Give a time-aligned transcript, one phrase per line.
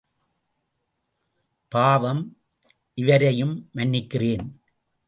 [1.67, 2.37] பாவம்,
[2.93, 4.45] இவரையும் மன்னிக்கிறேன்.